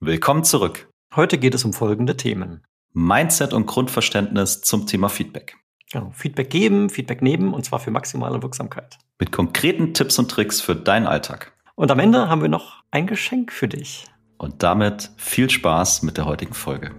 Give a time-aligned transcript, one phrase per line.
[0.00, 0.90] Willkommen zurück.
[1.14, 2.62] Heute geht es um folgende Themen.
[2.92, 5.56] Mindset und Grundverständnis zum Thema Feedback.
[5.90, 6.10] Genau.
[6.10, 8.98] Feedback geben, Feedback nehmen und zwar für maximale Wirksamkeit.
[9.18, 11.52] Mit konkreten Tipps und Tricks für deinen Alltag.
[11.76, 14.04] Und am Ende haben wir noch ein Geschenk für dich.
[14.36, 16.90] Und damit viel Spaß mit der heutigen Folge.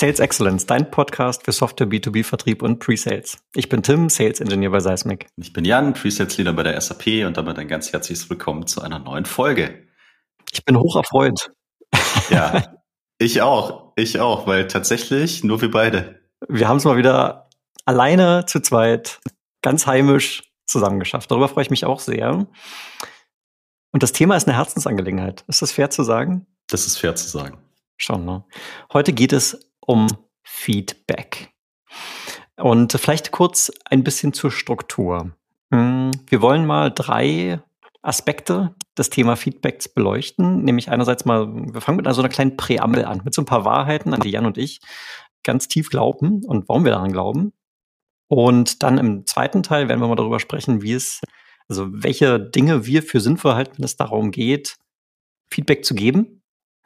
[0.00, 3.36] Sales Excellence, dein Podcast für Software B2B-Vertrieb und Pre-Sales.
[3.54, 5.26] Ich bin Tim, Sales Engineer bei Seismic.
[5.36, 8.80] Ich bin Jan, Pre-Sales Leader bei der SAP und damit ein ganz herzliches Willkommen zu
[8.80, 9.86] einer neuen Folge.
[10.52, 11.50] Ich bin hoch erfreut.
[12.30, 12.78] Ja,
[13.18, 13.92] ich auch.
[13.96, 16.22] Ich auch, weil tatsächlich nur wir beide.
[16.48, 17.50] Wir haben es mal wieder
[17.84, 19.20] alleine zu zweit,
[19.60, 21.30] ganz heimisch zusammengeschafft.
[21.30, 22.46] Darüber freue ich mich auch sehr.
[23.92, 25.44] Und das Thema ist eine Herzensangelegenheit.
[25.46, 26.46] Ist das fair zu sagen?
[26.68, 27.58] Das ist fair zu sagen.
[27.98, 28.44] Schon, ne?
[28.94, 30.06] Heute geht es um
[30.42, 31.52] Feedback.
[32.56, 35.32] Und vielleicht kurz ein bisschen zur Struktur.
[35.72, 37.62] Hm, wir wollen mal drei
[38.02, 40.62] Aspekte des Thema Feedbacks beleuchten.
[40.64, 43.64] Nämlich einerseits mal, wir fangen mit so einer kleinen Präambel an, mit so ein paar
[43.64, 44.80] Wahrheiten, an die Jan und ich
[45.42, 47.52] ganz tief glauben und warum wir daran glauben.
[48.28, 51.20] Und dann im zweiten Teil werden wir mal darüber sprechen, wie es,
[51.68, 54.76] also welche Dinge wir für sinnvoll halten, wenn es darum geht,
[55.50, 56.39] Feedback zu geben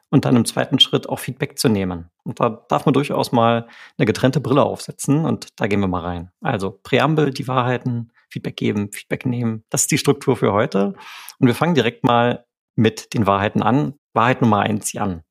[0.09, 2.09] und dann im zweiten Schritt auch Feedback zu nehmen.
[2.23, 3.67] Und da darf man durchaus mal
[3.97, 6.31] eine getrennte Brille aufsetzen und da gehen wir mal rein.
[6.41, 9.63] Also Präambel, die Wahrheiten, Feedback geben, Feedback nehmen.
[9.69, 10.93] Das ist die Struktur für heute.
[11.39, 12.45] Und wir fangen direkt mal
[12.75, 13.95] mit den Wahrheiten an.
[14.13, 15.23] Wahrheit Nummer eins, Jan.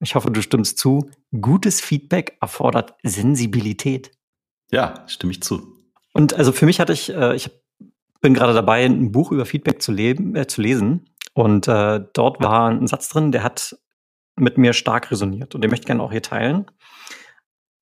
[0.00, 1.10] Ich hoffe, du stimmst zu.
[1.40, 4.10] Gutes Feedback erfordert Sensibilität.
[4.70, 5.74] Ja, stimme ich zu.
[6.12, 7.50] Und also für mich hatte ich, äh, ich
[8.20, 11.10] bin gerade dabei, ein Buch über Feedback zu, leben, äh, zu lesen.
[11.32, 13.76] Und äh, dort war ein Satz drin, der hat
[14.36, 16.66] mit mir stark resoniert und den möchte ich gerne auch hier teilen.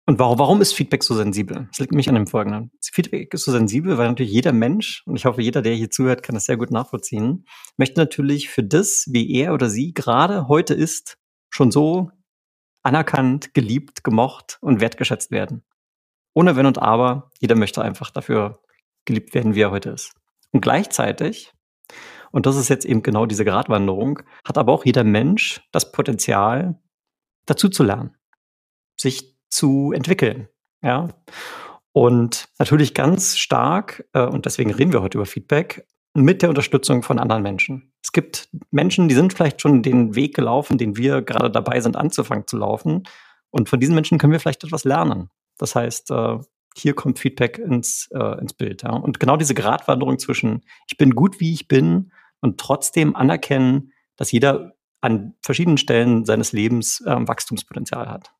[0.05, 1.67] Und warum, warum ist Feedback so sensibel?
[1.69, 2.72] Das liegt mich an dem Folgenden.
[2.81, 6.24] Feedback ist so sensibel, weil natürlich jeder Mensch, und ich hoffe, jeder, der hier zuhört,
[6.24, 7.46] kann das sehr gut nachvollziehen,
[7.78, 11.19] möchte natürlich für das, wie er oder sie gerade heute ist,
[11.51, 12.09] schon so
[12.81, 15.63] anerkannt, geliebt, gemocht und wertgeschätzt werden.
[16.34, 18.63] Ohne Wenn und Aber, jeder möchte einfach dafür
[19.06, 20.13] geliebt werden, wie er heute ist.
[20.51, 21.53] Und gleichzeitig
[22.31, 26.79] und das ist jetzt eben genau diese Gratwanderung, hat aber auch jeder Mensch das Potenzial,
[27.45, 28.16] dazu zu lernen,
[29.00, 30.47] sich zu entwickeln.
[30.84, 31.09] Ja.
[31.91, 37.03] Und natürlich ganz stark, äh, und deswegen reden wir heute über Feedback, mit der Unterstützung
[37.03, 37.94] von anderen Menschen.
[38.03, 41.95] Es gibt Menschen, die sind vielleicht schon den Weg gelaufen, den wir gerade dabei sind,
[41.95, 43.03] anzufangen zu laufen.
[43.51, 45.29] Und von diesen Menschen können wir vielleicht etwas lernen.
[45.57, 46.38] Das heißt, äh,
[46.79, 48.84] hier kommt Feedback ins, äh, ins Bild.
[48.84, 48.91] Ja.
[48.91, 54.31] Und genau diese Gratwanderung zwischen, ich bin gut, wie ich bin, und trotzdem anerkennen, dass
[54.31, 58.31] jeder an verschiedenen Stellen seines Lebens äh, Wachstumspotenzial hat.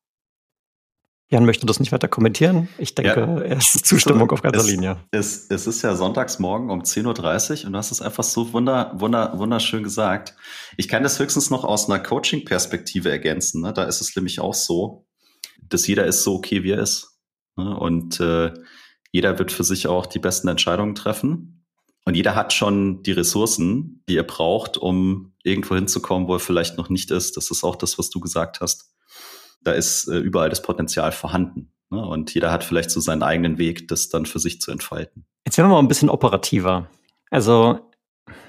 [1.30, 2.68] Jan möchte das nicht weiter kommentieren.
[2.76, 4.96] Ich denke, ja, er ist Zustimmung auf ganzer es, Linie.
[5.12, 8.92] Es, es ist ja Sonntagsmorgen um 10.30 Uhr und du hast es einfach so wunder,
[8.96, 10.34] wunder, wunderschön gesagt.
[10.76, 13.62] Ich kann das höchstens noch aus einer Coaching-Perspektive ergänzen.
[13.62, 13.72] Ne?
[13.72, 15.06] Da ist es nämlich auch so,
[15.62, 17.09] dass jeder ist so okay, wie er ist.
[17.56, 17.76] Ne?
[17.76, 18.52] Und äh,
[19.12, 21.64] jeder wird für sich auch die besten Entscheidungen treffen.
[22.04, 26.76] Und jeder hat schon die Ressourcen, die er braucht, um irgendwo hinzukommen, wo er vielleicht
[26.76, 27.36] noch nicht ist.
[27.36, 28.94] Das ist auch das, was du gesagt hast.
[29.62, 31.72] Da ist äh, überall das Potenzial vorhanden.
[31.90, 32.04] Ne?
[32.04, 35.26] Und jeder hat vielleicht so seinen eigenen Weg, das dann für sich zu entfalten.
[35.44, 36.88] Jetzt werden wir mal ein bisschen operativer.
[37.30, 37.89] Also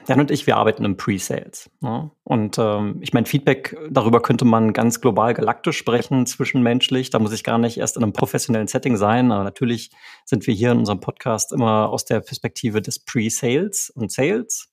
[0.07, 1.69] Jan und ich, wir arbeiten im Pre-Sales.
[1.79, 2.11] Ne?
[2.23, 7.11] Und ähm, ich meine, Feedback, darüber könnte man ganz global galaktisch sprechen, zwischenmenschlich.
[7.11, 9.31] Da muss ich gar nicht erst in einem professionellen Setting sein.
[9.31, 9.91] Aber natürlich
[10.25, 14.71] sind wir hier in unserem Podcast immer aus der Perspektive des Pre-Sales und Sales.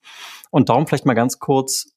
[0.51, 1.95] Und darum vielleicht mal ganz kurz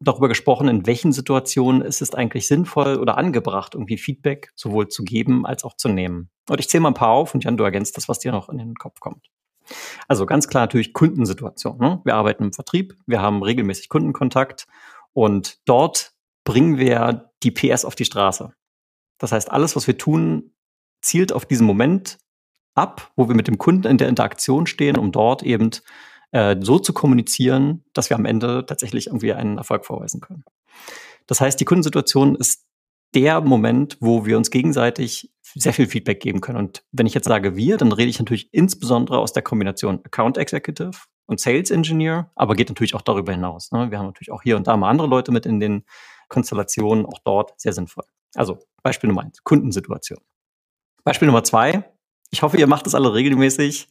[0.00, 5.04] darüber gesprochen, in welchen Situationen ist es eigentlich sinnvoll oder angebracht, irgendwie Feedback sowohl zu
[5.04, 6.30] geben als auch zu nehmen.
[6.48, 8.48] Und ich zähle mal ein paar auf und Jan, du ergänzt das, was dir noch
[8.48, 9.28] in den Kopf kommt.
[10.08, 11.78] Also ganz klar natürlich Kundensituation.
[11.78, 12.00] Ne?
[12.04, 14.66] Wir arbeiten im Vertrieb, wir haben regelmäßig Kundenkontakt
[15.12, 16.12] und dort
[16.44, 18.52] bringen wir die PS auf die Straße.
[19.18, 20.52] Das heißt, alles, was wir tun,
[21.00, 22.18] zielt auf diesen Moment
[22.74, 25.70] ab, wo wir mit dem Kunden in der Interaktion stehen, um dort eben
[26.32, 30.44] äh, so zu kommunizieren, dass wir am Ende tatsächlich irgendwie einen Erfolg vorweisen können.
[31.26, 32.66] Das heißt, die Kundensituation ist
[33.14, 36.58] der Moment, wo wir uns gegenseitig sehr viel Feedback geben können.
[36.58, 40.38] Und wenn ich jetzt sage wir, dann rede ich natürlich insbesondere aus der Kombination Account
[40.38, 40.92] Executive
[41.26, 43.70] und Sales Engineer, aber geht natürlich auch darüber hinaus.
[43.70, 43.90] Ne?
[43.90, 45.84] Wir haben natürlich auch hier und da mal andere Leute mit in den
[46.28, 48.04] Konstellationen, auch dort sehr sinnvoll.
[48.34, 50.20] Also Beispiel Nummer eins, Kundensituation.
[51.04, 51.84] Beispiel Nummer zwei,
[52.32, 53.88] ich hoffe, ihr macht das alle regelmäßig.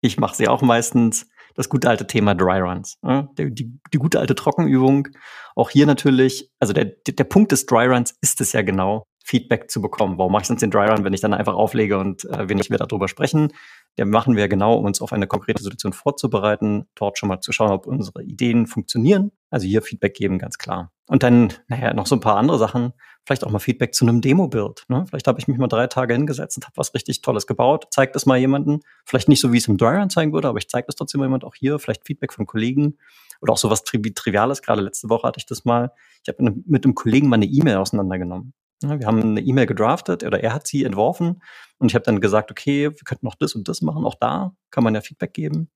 [0.00, 1.28] Ich mache sie auch meistens.
[1.54, 2.98] Das gute alte Thema Dry Runs.
[3.02, 5.08] Ja, die, die, die, gute alte Trockenübung.
[5.54, 9.70] Auch hier natürlich, also der, der Punkt des Dry Runs ist es ja genau, Feedback
[9.70, 10.18] zu bekommen.
[10.18, 12.54] Warum mache ich sonst den Dry Run, wenn ich dann einfach auflege und äh, wir
[12.54, 13.52] nicht mehr darüber sprechen?
[13.96, 17.50] Der machen wir genau, um uns auf eine konkrete Situation vorzubereiten, dort schon mal zu
[17.50, 19.32] schauen, ob unsere Ideen funktionieren.
[19.50, 20.92] Also hier Feedback geben, ganz klar.
[21.06, 22.92] Und dann, naja, noch so ein paar andere Sachen.
[23.26, 24.84] Vielleicht auch mal Feedback zu einem Demo-Build.
[24.88, 25.06] Ne?
[25.08, 27.86] Vielleicht habe ich mich mal drei Tage hingesetzt und habe was richtig Tolles gebaut.
[27.90, 28.80] Zeigt es mal jemanden.
[29.06, 31.20] Vielleicht nicht so, wie es im Dry Run zeigen würde, aber ich zeige das trotzdem
[31.20, 31.78] mal jemand auch hier.
[31.78, 32.98] Vielleicht Feedback von Kollegen
[33.40, 34.60] oder auch sowas Tri Triviales.
[34.60, 35.90] Gerade letzte Woche hatte ich das mal.
[36.22, 38.52] Ich habe mit einem Kollegen mal eine E-Mail auseinandergenommen.
[38.82, 41.42] Wir haben eine E-Mail gedraftet oder er hat sie entworfen
[41.78, 44.04] und ich habe dann gesagt, okay, wir könnten noch das und das machen.
[44.04, 45.70] Auch da kann man ja Feedback geben.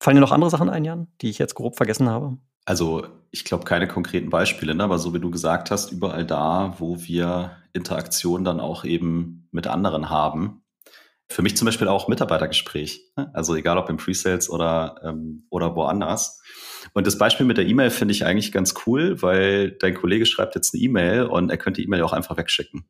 [0.00, 2.38] Fallen dir noch andere Sachen ein, Jan, die ich jetzt grob vergessen habe?
[2.68, 4.84] Also ich glaube keine konkreten Beispiele, ne?
[4.84, 9.66] aber so wie du gesagt hast, überall da, wo wir Interaktion dann auch eben mit
[9.66, 10.60] anderen haben.
[11.30, 13.00] Für mich zum Beispiel auch Mitarbeitergespräch.
[13.16, 13.30] Ne?
[13.32, 16.42] Also egal ob im Pre-Sales oder, ähm, oder woanders.
[16.92, 20.54] Und das Beispiel mit der E-Mail finde ich eigentlich ganz cool, weil dein Kollege schreibt
[20.54, 22.86] jetzt eine E-Mail und er könnte die E-Mail auch einfach wegschicken.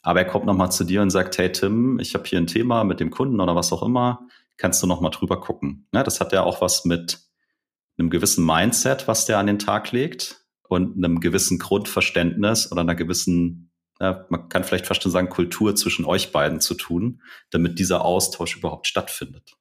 [0.00, 2.84] Aber er kommt nochmal zu dir und sagt, hey Tim, ich habe hier ein Thema
[2.84, 4.28] mit dem Kunden oder was auch immer,
[4.58, 5.88] kannst du nochmal drüber gucken.
[5.92, 7.27] Ja, das hat ja auch was mit
[7.98, 12.94] einem gewissen Mindset, was der an den Tag legt und einem gewissen Grundverständnis oder einer
[12.94, 17.78] gewissen, ja, man kann vielleicht fast schon sagen, Kultur zwischen euch beiden zu tun, damit
[17.78, 19.56] dieser Austausch überhaupt stattfindet.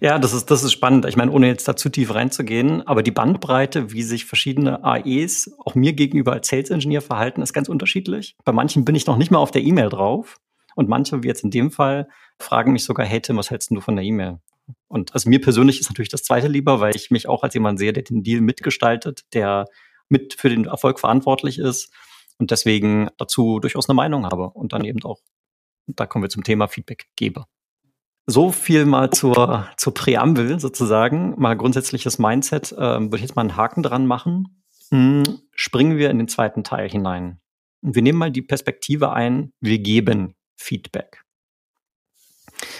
[0.00, 1.06] Ja, das ist, das ist spannend.
[1.06, 5.52] Ich meine, ohne jetzt da zu tief reinzugehen, aber die Bandbreite, wie sich verschiedene AEs
[5.64, 8.36] auch mir gegenüber als Sales Engineer verhalten, ist ganz unterschiedlich.
[8.44, 10.38] Bei manchen bin ich noch nicht mal auf der E-Mail drauf.
[10.74, 12.08] Und manche, wie jetzt in dem Fall,
[12.38, 14.40] fragen mich sogar, hey Tim, was hältst du von der E-Mail?
[14.90, 17.78] Und also mir persönlich ist natürlich das zweite lieber, weil ich mich auch als jemand
[17.78, 19.66] sehe, der den Deal mitgestaltet, der
[20.08, 21.92] mit für den Erfolg verantwortlich ist
[22.38, 25.20] und deswegen dazu durchaus eine Meinung habe und dann eben auch,
[25.86, 27.44] da kommen wir zum Thema Feedback gebe.
[28.26, 33.42] So viel mal zur, zur Präambel sozusagen, mal grundsätzliches Mindset, äh, würde ich jetzt mal
[33.42, 34.64] einen Haken dran machen.
[34.90, 35.22] Hm,
[35.54, 37.40] springen wir in den zweiten Teil hinein.
[37.80, 41.22] Wir nehmen mal die Perspektive ein, wir geben Feedback.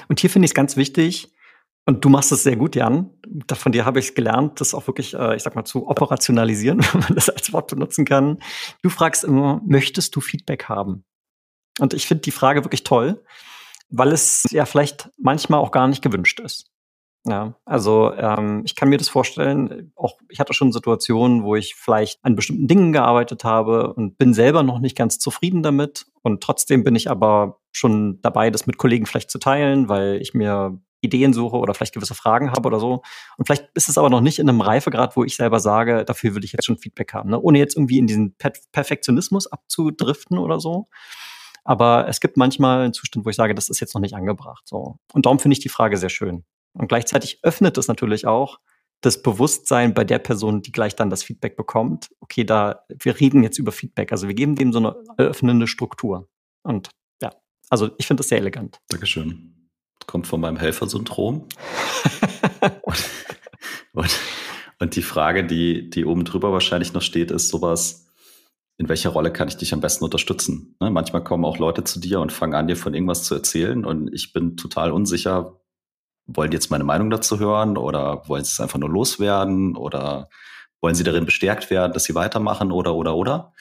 [0.08, 1.32] Und hier finde ich es ganz wichtig,
[1.90, 3.10] und du machst es sehr gut, Jan.
[3.52, 7.00] Von dir habe ich gelernt, das auch wirklich, äh, ich sag mal, zu operationalisieren, wenn
[7.00, 8.38] man das als Wort benutzen kann.
[8.80, 11.04] Du fragst immer, möchtest du Feedback haben?
[11.80, 13.24] Und ich finde die Frage wirklich toll,
[13.88, 16.70] weil es ja vielleicht manchmal auch gar nicht gewünscht ist.
[17.26, 21.74] Ja, also ähm, ich kann mir das vorstellen, auch ich hatte schon Situationen, wo ich
[21.74, 26.06] vielleicht an bestimmten Dingen gearbeitet habe und bin selber noch nicht ganz zufrieden damit.
[26.22, 30.34] Und trotzdem bin ich aber schon dabei, das mit Kollegen vielleicht zu teilen, weil ich
[30.34, 33.02] mir Ideen suche oder vielleicht gewisse Fragen habe oder so.
[33.36, 36.34] Und vielleicht ist es aber noch nicht in einem Reifegrad, wo ich selber sage, dafür
[36.34, 37.40] will ich jetzt schon Feedback haben, ne?
[37.40, 40.88] ohne jetzt irgendwie in diesen per Perfektionismus abzudriften oder so.
[41.64, 44.62] Aber es gibt manchmal einen Zustand, wo ich sage, das ist jetzt noch nicht angebracht.
[44.66, 44.98] So.
[45.12, 46.44] Und darum finde ich die Frage sehr schön.
[46.72, 48.58] Und gleichzeitig öffnet es natürlich auch
[49.00, 52.10] das Bewusstsein bei der Person, die gleich dann das Feedback bekommt.
[52.20, 54.12] Okay, da, wir reden jetzt über Feedback.
[54.12, 56.28] Also wir geben dem so eine öffnende Struktur.
[56.62, 56.90] Und
[57.22, 57.30] ja,
[57.70, 58.78] also ich finde das sehr elegant.
[58.88, 59.59] Dankeschön.
[60.10, 61.46] Kommt von meinem Helfersyndrom.
[62.82, 63.10] und,
[63.92, 64.20] und,
[64.80, 68.08] und die Frage, die, die oben drüber wahrscheinlich noch steht, ist sowas,
[68.76, 70.74] in welcher Rolle kann ich dich am besten unterstützen?
[70.80, 70.90] Ne?
[70.90, 74.12] Manchmal kommen auch Leute zu dir und fangen an, dir von irgendwas zu erzählen und
[74.12, 75.60] ich bin total unsicher,
[76.26, 80.28] wollen die jetzt meine Meinung dazu hören oder wollen sie es einfach nur loswerden oder
[80.80, 83.52] wollen sie darin bestärkt werden, dass sie weitermachen oder oder oder?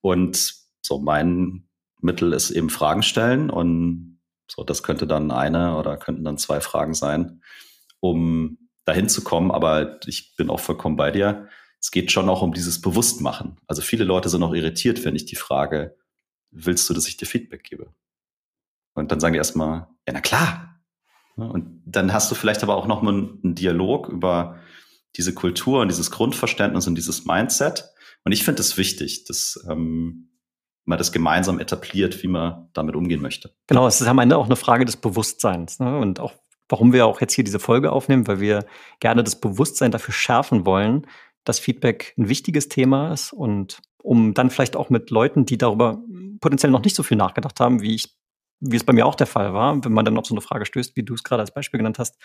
[0.00, 1.68] Und so mein
[2.00, 4.13] Mittel ist eben Fragen stellen und
[4.50, 7.42] so das könnte dann eine oder könnten dann zwei Fragen sein,
[8.00, 9.50] um dahin zu kommen.
[9.50, 11.48] Aber ich bin auch vollkommen bei dir
[11.84, 13.58] es geht schon auch um dieses Bewusstmachen.
[13.66, 15.98] Also viele Leute sind auch irritiert, wenn ich die frage,
[16.50, 17.92] willst du, dass ich dir Feedback gebe?
[18.94, 20.80] Und dann sagen die erstmal, ja, na klar.
[21.36, 24.58] Und dann hast du vielleicht aber auch nochmal einen Dialog über
[25.16, 27.84] diese Kultur und dieses Grundverständnis und dieses Mindset.
[28.24, 30.30] Und ich finde es wichtig, dass ähm,
[30.84, 33.54] man das gemeinsam etabliert, wie man damit umgehen möchte.
[33.66, 35.78] Genau, es ist am Ende auch eine Frage des Bewusstseins.
[35.80, 35.98] Ne?
[35.98, 36.32] Und auch
[36.68, 38.66] warum wir auch jetzt hier diese Folge aufnehmen, weil wir
[39.00, 41.06] gerne das Bewusstsein dafür schärfen wollen,
[41.44, 46.02] dass Feedback ein wichtiges Thema ist und um dann vielleicht auch mit Leuten, die darüber
[46.40, 48.14] potenziell noch nicht so viel nachgedacht haben, wie ich,
[48.60, 50.66] wie es bei mir auch der Fall war, wenn man dann auf so eine Frage
[50.66, 52.18] stößt, wie du es gerade als Beispiel genannt hast,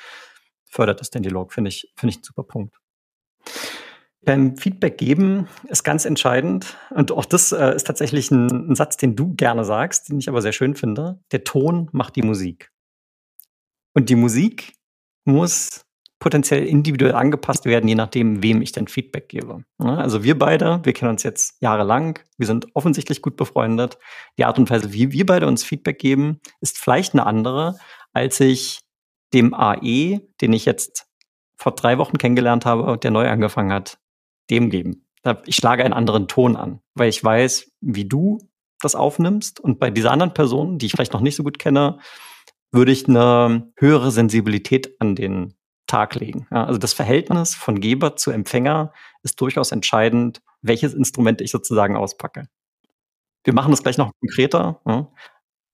[0.65, 2.75] fördert das den Dialog, finde ich, finde ich ein super Punkt.
[4.25, 6.77] Beim Feedback geben ist ganz entscheidend.
[6.89, 10.27] Und auch das äh, ist tatsächlich ein, ein Satz, den du gerne sagst, den ich
[10.27, 11.19] aber sehr schön finde.
[11.31, 12.71] Der Ton macht die Musik.
[13.93, 14.73] Und die Musik
[15.25, 15.85] muss
[16.19, 19.63] potenziell individuell angepasst werden, je nachdem, wem ich denn Feedback gebe.
[19.77, 23.97] Also wir beide, wir kennen uns jetzt jahrelang, wir sind offensichtlich gut befreundet.
[24.37, 27.77] Die Art und Weise, wie wir beide uns Feedback geben, ist vielleicht eine andere,
[28.11, 28.81] als ich
[29.33, 31.07] dem AE, den ich jetzt
[31.55, 33.97] vor drei Wochen kennengelernt habe, der neu angefangen hat,
[34.49, 35.05] dem geben.
[35.45, 38.39] Ich schlage einen anderen Ton an, weil ich weiß, wie du
[38.81, 39.59] das aufnimmst.
[39.59, 41.99] Und bei dieser anderen Person, die ich vielleicht noch nicht so gut kenne,
[42.71, 45.55] würde ich eine höhere Sensibilität an den
[45.87, 46.47] Tag legen.
[46.51, 51.97] Ja, also das Verhältnis von Geber zu Empfänger ist durchaus entscheidend, welches Instrument ich sozusagen
[51.97, 52.47] auspacke.
[53.43, 55.07] Wir machen das gleich noch konkreter, ja,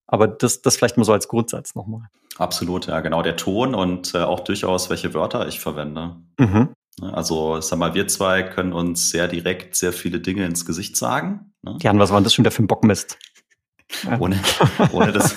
[0.08, 2.08] aber das, das vielleicht mal so als Grundsatz nochmal.
[2.38, 3.22] Absolut, ja, genau.
[3.22, 6.17] Der Ton und äh, auch durchaus, welche Wörter ich verwende.
[6.39, 6.70] Mhm.
[7.00, 10.96] Ne, also, sag mal, wir zwei können uns sehr direkt sehr viele Dinge ins Gesicht
[10.96, 11.54] sagen.
[11.62, 11.78] Ne?
[11.82, 13.18] Jan, was war das schon wieder für ein Bockmist?
[14.20, 14.40] Ohne,
[14.94, 15.36] ohne, das,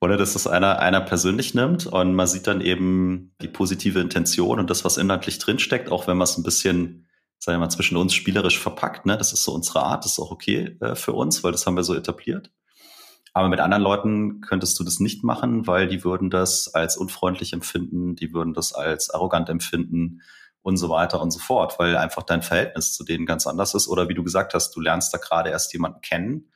[0.00, 4.58] ohne dass das einer, einer persönlich nimmt und man sieht dann eben die positive Intention
[4.58, 7.06] und das, was inhaltlich drinsteckt, auch wenn man es ein bisschen,
[7.38, 9.06] sagen wir mal, zwischen uns spielerisch verpackt.
[9.06, 9.16] Ne?
[9.16, 11.76] Das ist so unsere Art, das ist auch okay äh, für uns, weil das haben
[11.76, 12.50] wir so etabliert.
[13.34, 17.52] Aber mit anderen Leuten könntest du das nicht machen, weil die würden das als unfreundlich
[17.52, 20.22] empfinden, die würden das als arrogant empfinden
[20.68, 23.88] und so weiter und so fort, weil einfach dein Verhältnis zu denen ganz anders ist.
[23.88, 26.52] Oder wie du gesagt hast, du lernst da gerade erst jemanden kennen.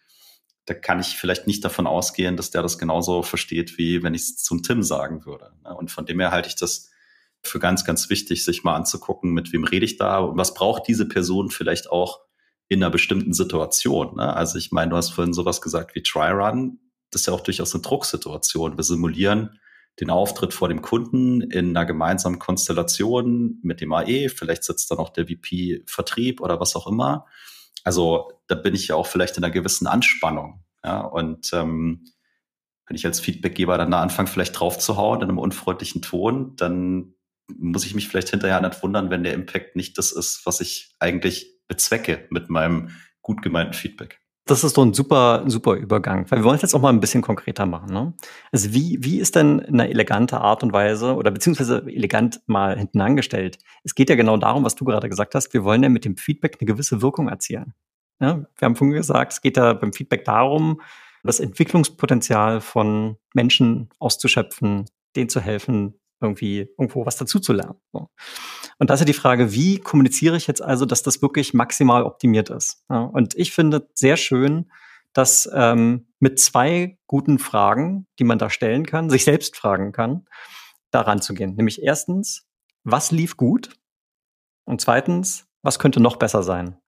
[0.66, 4.22] Da kann ich vielleicht nicht davon ausgehen, dass der das genauso versteht, wie wenn ich
[4.22, 5.52] es zum Tim sagen würde.
[5.64, 5.74] Ne?
[5.74, 6.90] Und von dem her halte ich das
[7.42, 10.86] für ganz, ganz wichtig, sich mal anzugucken, mit wem rede ich da und was braucht
[10.86, 12.20] diese Person vielleicht auch
[12.68, 14.16] in einer bestimmten Situation.
[14.16, 14.36] Ne?
[14.36, 16.78] Also ich meine, du hast vorhin sowas gesagt wie Try Run.
[17.10, 18.76] Das ist ja auch durchaus eine Drucksituation.
[18.76, 19.58] Wir simulieren
[20.00, 24.28] den Auftritt vor dem Kunden in einer gemeinsamen Konstellation mit dem AE.
[24.28, 27.26] Vielleicht sitzt da noch der VP Vertrieb oder was auch immer.
[27.84, 30.64] Also da bin ich ja auch vielleicht in einer gewissen Anspannung.
[30.84, 32.04] Ja, und ähm,
[32.86, 37.14] wenn ich als Feedbackgeber dann da anfange, vielleicht draufzuhauen in einem unfreundlichen Ton, dann
[37.48, 40.94] muss ich mich vielleicht hinterher nicht wundern, wenn der Impact nicht das ist, was ich
[40.98, 44.21] eigentlich bezwecke mit meinem gut gemeinten Feedback.
[44.44, 46.98] Das ist so ein super, super Übergang, weil wir wollen es jetzt auch mal ein
[46.98, 47.92] bisschen konkreter machen.
[47.92, 48.12] Ne?
[48.50, 53.00] Also wie, wie ist denn eine elegante Art und Weise oder beziehungsweise elegant mal hinten
[53.00, 53.58] angestellt?
[53.84, 55.54] Es geht ja genau darum, was du gerade gesagt hast.
[55.54, 57.74] Wir wollen ja mit dem Feedback eine gewisse Wirkung erzielen.
[58.20, 58.44] Ja?
[58.58, 60.80] Wir haben vorhin gesagt, es geht ja beim Feedback darum,
[61.22, 67.80] das Entwicklungspotenzial von Menschen auszuschöpfen, denen zu helfen, irgendwie irgendwo was dazu zu lernen.
[67.92, 68.08] So.
[68.78, 72.04] Und da ist ja die Frage, wie kommuniziere ich jetzt also, dass das wirklich maximal
[72.04, 72.84] optimiert ist?
[72.88, 74.70] Ja, und ich finde sehr schön,
[75.12, 80.26] dass ähm, mit zwei guten Fragen, die man da stellen kann, sich selbst fragen kann,
[80.90, 81.54] daran zu gehen.
[81.54, 82.46] Nämlich erstens,
[82.84, 83.70] was lief gut?
[84.64, 86.78] Und zweitens, was könnte noch besser sein?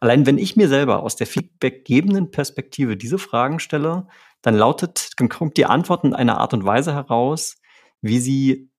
[0.00, 4.06] Allein wenn ich mir selber aus der feedbackgebenden Perspektive diese Fragen stelle,
[4.42, 7.56] dann lautet, dann kommt die Antwort in einer Art und Weise heraus,
[8.04, 8.70] wie sie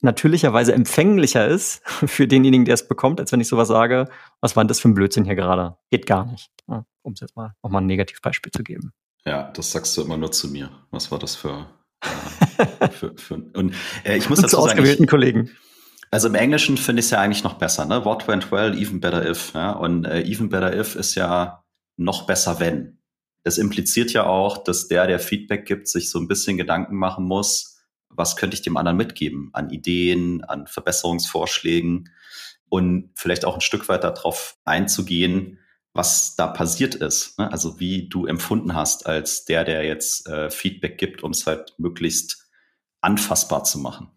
[0.00, 4.08] natürlicherweise empfänglicher ist für denjenigen, der es bekommt, als wenn ich sowas sage,
[4.40, 5.76] was war denn das für ein Blödsinn hier gerade?
[5.90, 6.50] Geht gar nicht.
[7.02, 8.92] Um es jetzt mal auch mal ein Negativbeispiel zu geben.
[9.24, 10.70] Ja, das sagst du immer nur zu mir.
[10.90, 11.66] Was war das für,
[12.78, 13.74] äh, für, für und
[14.04, 15.50] äh, ich muss und dazu zu sagen, ausgewählten ich, Kollegen.
[16.10, 18.04] Also im Englischen finde ich es ja eigentlich noch besser, ne?
[18.04, 19.54] What went well, even better if.
[19.54, 19.72] Ja?
[19.72, 21.64] Und äh, even better if ist ja
[21.96, 22.98] noch besser wenn.
[23.44, 27.24] Das impliziert ja auch, dass der, der Feedback gibt, sich so ein bisschen Gedanken machen
[27.24, 27.69] muss,
[28.10, 32.10] was könnte ich dem anderen mitgeben an Ideen, an Verbesserungsvorschlägen
[32.68, 35.58] und vielleicht auch ein Stück weit darauf einzugehen,
[35.92, 37.38] was da passiert ist.
[37.38, 37.50] Ne?
[37.50, 41.74] Also wie du empfunden hast als der, der jetzt äh, Feedback gibt, um es halt
[41.78, 42.48] möglichst
[43.00, 44.10] anfassbar zu machen.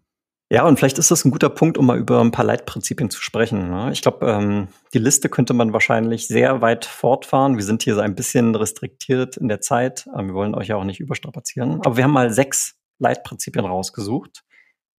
[0.52, 3.20] Ja, und vielleicht ist das ein guter Punkt, um mal über ein paar Leitprinzipien zu
[3.22, 3.72] sprechen.
[3.72, 3.92] Ne?
[3.92, 7.58] Ich glaube, ähm, die Liste könnte man wahrscheinlich sehr weit fortfahren.
[7.58, 10.08] Wir sind hier so ein bisschen restriktiert in der Zeit.
[10.16, 11.82] Ähm, wir wollen euch ja auch nicht überstrapazieren.
[11.84, 14.44] Aber wir haben mal sechs Leitprinzipien rausgesucht.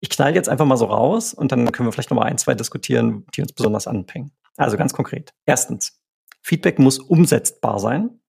[0.01, 2.39] Ich knall jetzt einfach mal so raus und dann können wir vielleicht noch mal ein,
[2.39, 4.33] zwei diskutieren, die uns besonders anpingen.
[4.57, 5.33] Also ganz konkret.
[5.47, 6.01] Erstens,
[6.43, 8.21] Feedback muss umsetzbar sein.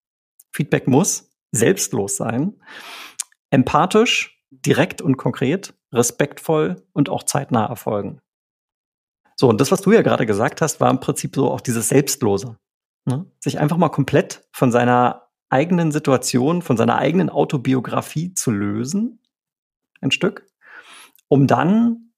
[0.51, 2.61] Feedback muss selbstlos sein.
[3.49, 8.21] Empathisch, direkt und konkret, respektvoll und auch zeitnah erfolgen.
[9.35, 11.89] So, und das, was du ja gerade gesagt hast, war im Prinzip so auch dieses
[11.89, 12.57] Selbstlose.
[13.05, 13.25] Ne?
[13.39, 19.19] Sich einfach mal komplett von seiner eigenen Situation, von seiner eigenen Autobiografie zu lösen
[20.05, 20.47] ein Stück,
[21.27, 22.11] um dann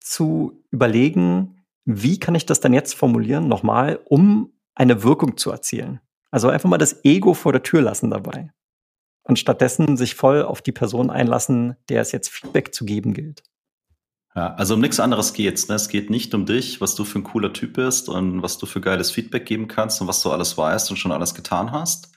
[0.00, 6.00] zu überlegen, wie kann ich das dann jetzt formulieren, nochmal, um eine Wirkung zu erzielen.
[6.30, 8.50] Also einfach mal das Ego vor der Tür lassen dabei.
[9.22, 13.42] Und stattdessen sich voll auf die Person einlassen, der es jetzt Feedback zu geben gilt.
[14.34, 15.68] Ja, also um nichts anderes geht's.
[15.68, 15.74] Ne?
[15.74, 18.66] Es geht nicht um dich, was du für ein cooler Typ bist und was du
[18.66, 22.12] für geiles Feedback geben kannst und was du alles weißt und schon alles getan hast,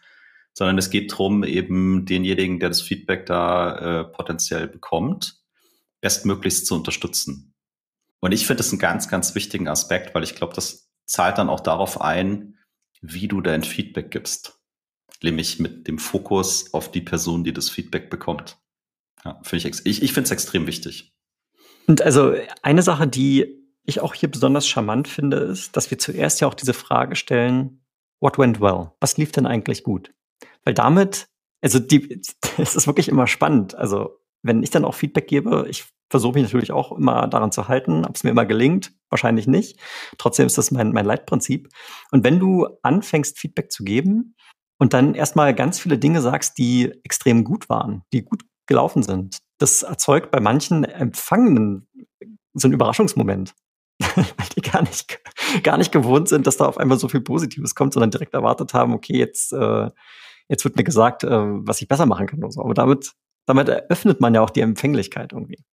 [0.54, 5.42] sondern es geht darum, eben denjenigen, der das Feedback da äh, potenziell bekommt,
[6.02, 7.54] bestmöglichst zu unterstützen.
[8.20, 11.50] Und ich finde das einen ganz, ganz wichtigen Aspekt, weil ich glaube, das zahlt dann
[11.50, 12.58] auch darauf ein,
[13.02, 14.60] wie du dein Feedback gibst.
[15.24, 18.58] Nämlich mit dem Fokus auf die Person, die das Feedback bekommt.
[19.24, 21.14] Ja, finde ich, ich, ich finde es extrem wichtig.
[21.88, 26.42] Und also eine Sache, die ich auch hier besonders charmant finde, ist, dass wir zuerst
[26.42, 27.84] ja auch diese Frage stellen,
[28.20, 28.92] what went well?
[29.00, 30.14] Was lief denn eigentlich gut?
[30.66, 31.28] Weil damit,
[31.62, 32.22] also die,
[32.58, 33.76] es ist wirklich immer spannend.
[33.76, 37.68] Also wenn ich dann auch Feedback gebe, ich versuche mich natürlich auch immer daran zu
[37.68, 39.80] halten, ob es mir immer gelingt, wahrscheinlich nicht.
[40.18, 41.70] Trotzdem ist das mein, mein Leitprinzip.
[42.12, 44.36] Und wenn du anfängst, Feedback zu geben
[44.78, 49.38] und dann erstmal ganz viele Dinge sagst, die extrem gut waren, die gut gelaufen sind,
[49.58, 51.88] das erzeugt bei manchen Empfangenen
[52.54, 53.54] so einen Überraschungsmoment.
[54.16, 55.20] weil die gar nicht,
[55.64, 58.74] gar nicht gewohnt sind, dass da auf einmal so viel Positives kommt, sondern direkt erwartet
[58.74, 59.90] haben, okay, jetzt, äh,
[60.48, 62.62] jetzt wird mir gesagt, äh, was ich besser machen kann oder so.
[62.62, 63.14] Aber damit,
[63.46, 65.64] damit eröffnet man ja auch die Empfänglichkeit irgendwie.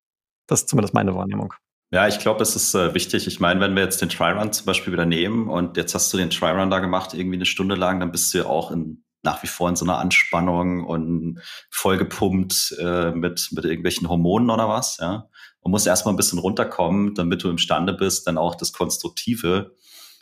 [0.46, 1.54] Das ist zumindest meine Wahrnehmung.
[1.90, 3.26] Ja, ich glaube, es ist äh, wichtig.
[3.26, 6.18] Ich meine, wenn wir jetzt den Try-Run zum Beispiel wieder nehmen und jetzt hast du
[6.18, 9.42] den Try-Run da gemacht, irgendwie eine Stunde lang, dann bist du ja auch in, nach
[9.42, 14.98] wie vor in so einer Anspannung und vollgepumpt äh, mit, mit irgendwelchen Hormonen oder was,
[14.98, 15.28] ja.
[15.64, 19.74] Man muss erstmal ein bisschen runterkommen, damit du imstande bist, dann auch das Konstruktive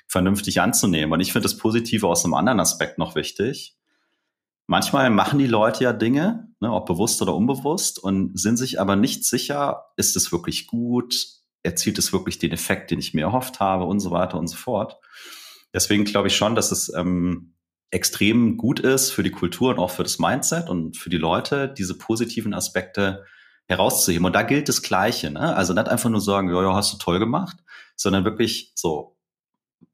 [0.08, 1.12] vernünftig anzunehmen.
[1.12, 3.76] Und ich finde das Positive aus einem anderen Aspekt noch wichtig.
[4.66, 8.96] Manchmal machen die Leute ja Dinge, ne, ob bewusst oder unbewusst, und sind sich aber
[8.96, 11.14] nicht sicher, ist es wirklich gut,
[11.62, 14.56] erzielt es wirklich den Effekt, den ich mir erhofft habe und so weiter und so
[14.56, 14.98] fort.
[15.72, 17.54] Deswegen glaube ich schon, dass es ähm,
[17.90, 21.68] extrem gut ist für die Kultur und auch für das Mindset und für die Leute,
[21.68, 23.24] diese positiven Aspekte
[23.68, 24.24] herauszuheben.
[24.24, 25.30] Und da gilt das Gleiche.
[25.30, 25.54] Ne?
[25.54, 27.56] Also nicht einfach nur sagen, ja, hast du toll gemacht,
[27.96, 29.15] sondern wirklich so,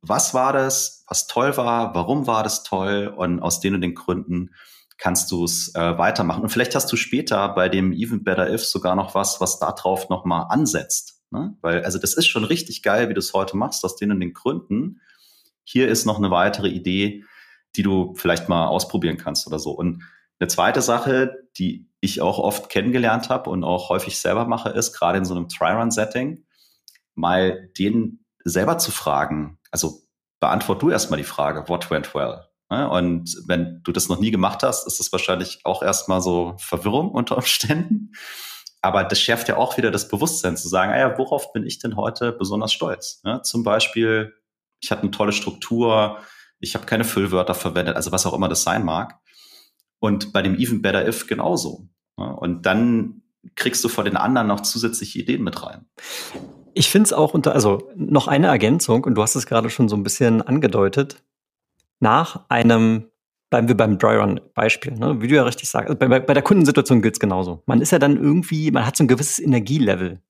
[0.01, 3.95] was war das, was toll war, warum war das toll und aus den und den
[3.95, 4.51] Gründen
[4.99, 6.43] kannst du es äh, weitermachen.
[6.43, 9.73] Und vielleicht hast du später bei dem Even Better If sogar noch was, was da
[9.73, 11.21] drauf nochmal ansetzt.
[11.31, 11.57] Ne?
[11.61, 14.21] Weil, also das ist schon richtig geil, wie du es heute machst, aus den und
[14.21, 15.01] den Gründen.
[15.65, 17.25] Hier ist noch eine weitere Idee,
[17.75, 19.73] die du vielleicht mal ausprobieren kannst oder so.
[19.73, 20.03] Und
[20.39, 24.93] eine zweite Sache, die ich auch oft kennengelernt habe und auch häufig selber mache, ist,
[24.93, 26.45] gerade in so einem Try-Run-Setting,
[27.15, 29.59] mal den selber zu fragen.
[29.73, 30.03] Also
[30.39, 32.47] beantwort du erstmal die Frage, what went well?
[32.69, 37.11] Und wenn du das noch nie gemacht hast, ist es wahrscheinlich auch erstmal so Verwirrung
[37.11, 38.13] unter Umständen.
[38.81, 41.81] Aber das schärft ja auch wieder das Bewusstsein zu sagen, ah ja, worauf bin ich
[41.81, 43.21] denn heute besonders stolz?
[43.25, 44.35] Ja, zum Beispiel,
[44.81, 46.19] ich hatte eine tolle Struktur,
[46.59, 49.21] ich habe keine Füllwörter verwendet, also was auch immer das sein mag.
[50.01, 51.89] Und bei dem Even Better If genauso.
[52.17, 53.23] Und dann
[53.55, 55.87] kriegst du vor den anderen noch zusätzliche Ideen mit rein.
[56.75, 59.89] Ich finde es auch unter, also noch eine Ergänzung, und du hast es gerade schon
[59.89, 61.23] so ein bisschen angedeutet,
[62.01, 63.11] nach einem,
[63.51, 65.21] bleiben wir beim Dry-Run-Beispiel, ne?
[65.21, 67.63] wie du ja richtig sagst, bei, bei der Kundensituation gilt es genauso.
[67.67, 70.21] Man ist ja dann irgendwie, man hat so ein gewisses Energielevel.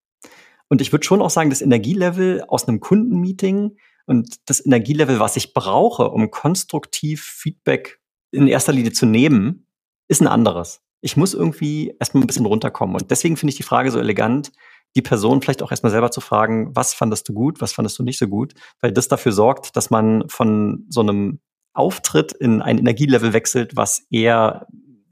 [0.68, 3.76] Und ich würde schon auch sagen, das Energielevel aus einem Kundenmeeting
[4.06, 8.00] und das Energielevel, was ich brauche, um konstruktiv Feedback
[8.30, 9.66] in erster Linie zu nehmen,
[10.08, 10.82] ist ein anderes.
[11.00, 12.96] Ich muss irgendwie erstmal ein bisschen runterkommen.
[12.96, 14.52] Und deswegen finde ich die Frage so elegant,
[14.94, 18.02] die Person vielleicht auch erstmal selber zu fragen, was fandest du gut, was fandest du
[18.02, 21.40] nicht so gut, weil das dafür sorgt, dass man von so einem
[21.74, 24.66] Auftritt in ein Energielevel wechselt, was eher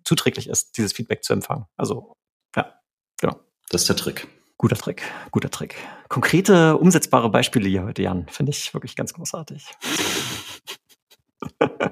[0.05, 1.65] zuträglich ist, dieses Feedback zu empfangen.
[1.77, 2.13] Also,
[2.55, 2.75] ja,
[3.21, 3.41] genau.
[3.71, 4.29] Das ist der Trick.
[4.59, 5.75] Guter Trick, guter Trick.
[6.09, 9.65] Konkrete, umsetzbare Beispiele hier heute, Jan, finde ich wirklich ganz großartig.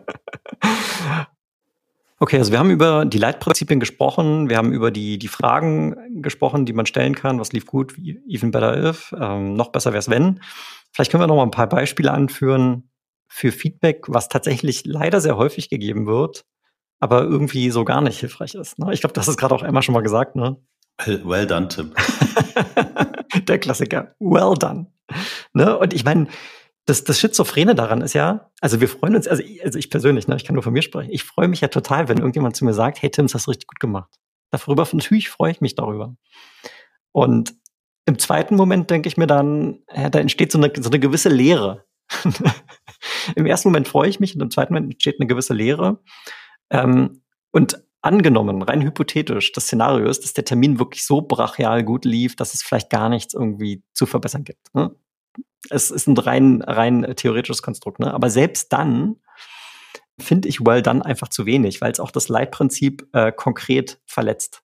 [2.20, 6.66] Okay, also wir haben über die Leitprinzipien gesprochen, wir haben über die, die Fragen gesprochen,
[6.66, 10.00] die man stellen kann, was lief gut, wie even better if, ähm, noch besser wäre
[10.00, 10.40] es wenn.
[10.92, 12.90] Vielleicht können wir noch mal ein paar Beispiele anführen
[13.28, 16.44] für Feedback, was tatsächlich leider sehr häufig gegeben wird,
[16.98, 18.80] aber irgendwie so gar nicht hilfreich ist.
[18.80, 18.92] Ne?
[18.92, 20.34] Ich glaube, das ist gerade auch einmal schon mal gesagt.
[20.34, 20.56] Ne?
[21.04, 21.92] Well, well done, Tim.
[23.46, 24.16] Der Klassiker.
[24.18, 24.86] Well done.
[25.52, 25.78] Ne?
[25.78, 26.26] Und ich meine,
[26.88, 30.26] das, das Schizophrene daran ist ja, also wir freuen uns, also ich, also ich persönlich,
[30.26, 32.64] ne, ich kann nur von mir sprechen, ich freue mich ja total, wenn irgendjemand zu
[32.64, 34.10] mir sagt, hey Tim, das hast du richtig gut gemacht.
[34.50, 36.16] Darüber, natürlich freue ich mich darüber.
[37.12, 37.54] Und
[38.06, 41.28] im zweiten Moment denke ich mir dann, ja, da entsteht so eine, so eine gewisse
[41.28, 41.84] Leere.
[43.36, 46.02] Im ersten Moment freue ich mich und im zweiten Moment entsteht eine gewisse Leere.
[46.70, 47.22] Ähm,
[47.52, 52.34] und angenommen, rein hypothetisch, das Szenario ist, dass der Termin wirklich so brachial gut lief,
[52.34, 54.74] dass es vielleicht gar nichts irgendwie zu verbessern gibt.
[54.74, 54.94] Ne?
[55.70, 58.00] Es ist ein rein, rein theoretisches Konstrukt.
[58.00, 58.12] Ne?
[58.12, 59.16] Aber selbst dann
[60.20, 64.62] finde ich well done einfach zu wenig, weil es auch das Leitprinzip äh, konkret verletzt.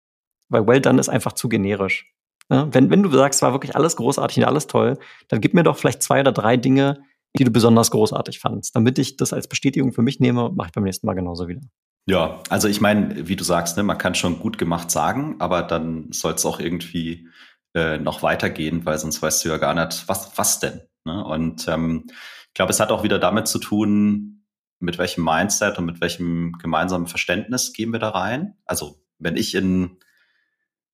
[0.49, 2.13] Weil well done ist einfach zu generisch.
[2.49, 2.69] Ne?
[2.73, 5.77] Wenn, wenn du sagst, war wirklich alles großartig und alles toll, dann gib mir doch
[5.77, 7.03] vielleicht zwei oder drei Dinge,
[7.39, 8.77] die du besonders großartig fandst.
[8.77, 11.63] Damit ich das als Bestätigung für mich nehme, mache ich beim nächsten Mal genauso wieder.
[12.07, 15.63] Ja, also ich meine, wie du sagst, ne, man kann schon gut gemacht sagen, aber
[15.63, 17.29] dann soll es auch irgendwie
[17.75, 20.83] äh, noch weitergehen, weil sonst weißt du ja gar nicht, was, was denn.
[21.05, 21.25] Ne?
[21.25, 24.45] Und ähm, ich glaube, es hat auch wieder damit zu tun,
[24.79, 28.57] mit welchem Mindset und mit welchem gemeinsamen Verständnis gehen wir da rein.
[28.65, 29.99] Also wenn ich in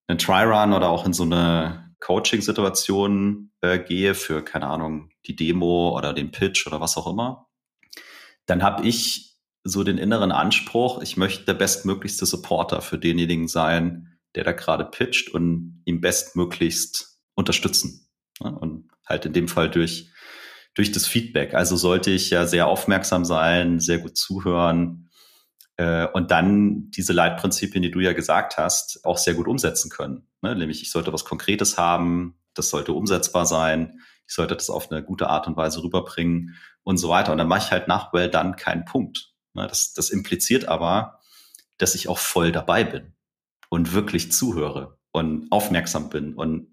[0.06, 5.96] einen Try-Run oder auch in so eine Coaching-Situationen äh, gehe, für, keine Ahnung, die Demo
[5.96, 7.48] oder den Pitch oder was auch immer,
[8.46, 14.18] dann habe ich so den inneren Anspruch, ich möchte der bestmöglichste Supporter für denjenigen sein,
[14.34, 18.08] der da gerade pitcht und ihm bestmöglichst unterstützen.
[18.40, 18.56] Ne?
[18.56, 20.10] Und halt in dem Fall durch,
[20.74, 21.54] durch das Feedback.
[21.54, 25.10] Also sollte ich ja sehr aufmerksam sein, sehr gut zuhören
[25.76, 30.28] äh, und dann diese Leitprinzipien, die du ja gesagt hast, auch sehr gut umsetzen können.
[30.42, 30.54] Ne?
[30.54, 35.02] Nämlich ich sollte was Konkretes haben, das sollte umsetzbar sein, ich sollte das auf eine
[35.02, 37.32] gute Art und Weise rüberbringen und so weiter.
[37.32, 39.32] Und dann mache ich halt nach Well dann keinen Punkt.
[39.54, 39.66] Ne?
[39.66, 41.18] Das, das impliziert aber,
[41.78, 43.14] dass ich auch voll dabei bin
[43.70, 46.68] und wirklich zuhöre und aufmerksam bin und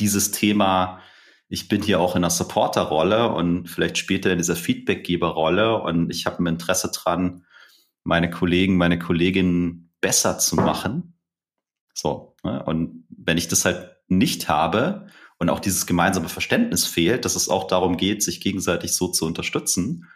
[0.00, 1.00] dieses Thema,
[1.48, 6.26] ich bin hier auch in einer Supporter-Rolle und vielleicht später in dieser Feedbackgeber-Rolle und ich
[6.26, 7.44] habe ein Interesse dran,
[8.02, 11.18] meine Kollegen, meine Kolleginnen besser zu machen.
[11.94, 12.34] So.
[12.42, 12.62] Ne?
[12.64, 15.06] Und wenn ich das halt nicht habe
[15.38, 19.26] und auch dieses gemeinsame Verständnis fehlt, dass es auch darum geht, sich gegenseitig so zu
[19.26, 20.06] unterstützen,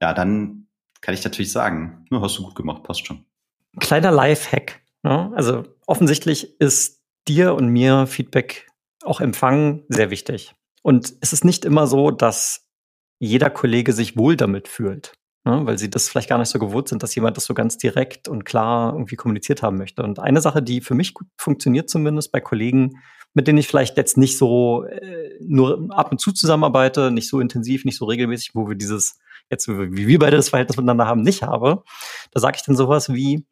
[0.00, 0.68] ja, dann
[1.00, 3.24] kann ich natürlich sagen, hast du gut gemacht, passt schon.
[3.78, 4.80] Kleiner Live-Hack.
[5.02, 5.32] Ne?
[5.34, 8.68] Also offensichtlich ist dir und mir Feedback
[9.04, 10.54] auch empfangen sehr wichtig.
[10.82, 12.68] Und es ist nicht immer so, dass
[13.18, 15.60] jeder Kollege sich wohl damit fühlt, ne?
[15.64, 18.28] weil sie das vielleicht gar nicht so gewohnt sind, dass jemand das so ganz direkt
[18.28, 20.02] und klar irgendwie kommuniziert haben möchte.
[20.02, 23.02] Und eine Sache, die für mich gut funktioniert, zumindest bei Kollegen,
[23.34, 27.40] mit denen ich vielleicht jetzt nicht so äh, nur ab und zu zusammenarbeite, nicht so
[27.40, 29.18] intensiv, nicht so regelmäßig, wo wir dieses
[29.50, 31.82] jetzt, wie wir beide das Verhältnis miteinander haben, nicht habe,
[32.32, 33.46] da sage ich dann sowas wie,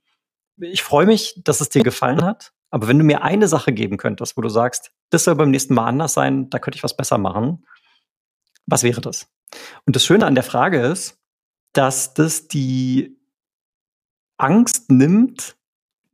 [0.60, 2.52] ich freue mich, dass es dir gefallen hat.
[2.70, 5.74] Aber wenn du mir eine Sache geben könntest, wo du sagst, das soll beim nächsten
[5.74, 7.64] Mal anders sein, da könnte ich was besser machen,
[8.66, 9.28] was wäre das?
[9.86, 11.18] Und das Schöne an der Frage ist,
[11.72, 13.18] dass das die
[14.36, 15.56] Angst nimmt,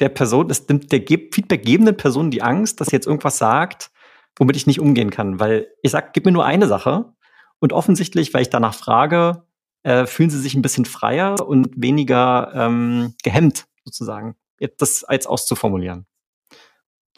[0.00, 3.90] der Person, es nimmt der feedbackgebenden Person die Angst, dass sie jetzt irgendwas sagt,
[4.36, 5.40] womit ich nicht umgehen kann.
[5.40, 7.12] Weil ich sage, gib mir nur eine Sache.
[7.60, 9.44] Und offensichtlich, weil ich danach frage,
[9.84, 14.36] äh, fühlen sie sich ein bisschen freier und weniger ähm, gehemmt, sozusagen,
[14.78, 16.06] das als auszuformulieren.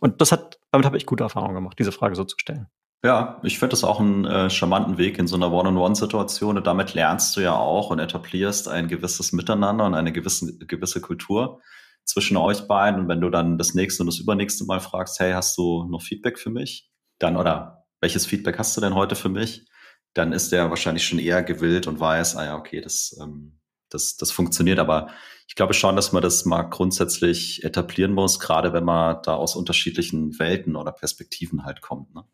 [0.01, 2.69] Und das hat, damit habe ich gute Erfahrungen gemacht, diese Frage so zu stellen.
[3.05, 6.57] Ja, ich finde das auch einen äh, charmanten Weg in so einer One-on-One-Situation.
[6.57, 11.03] Und damit lernst du ja auch und etablierst ein gewisses Miteinander und eine gewisse, gewisse
[11.03, 11.61] Kultur
[12.05, 13.01] zwischen euch beiden.
[13.01, 16.01] Und wenn du dann das nächste und das übernächste Mal fragst, hey, hast du noch
[16.01, 16.91] Feedback für mich?
[17.19, 19.69] Dann, oder welches Feedback hast du denn heute für mich?
[20.15, 23.61] Dann ist der wahrscheinlich schon eher gewillt und weiß, ah ja, okay, das, ähm,
[23.95, 24.79] das, das funktioniert.
[24.79, 25.09] Aber
[25.47, 29.57] ich glaube schon, dass man das mal grundsätzlich etablieren muss, gerade wenn man da aus
[29.57, 32.15] unterschiedlichen Welten oder Perspektiven halt kommt.
[32.15, 32.25] Ne?